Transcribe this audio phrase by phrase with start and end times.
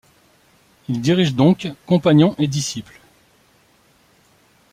[0.89, 2.99] Il dirige donc compagnons et disciples.